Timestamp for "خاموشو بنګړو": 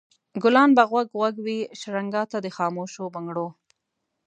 2.57-3.47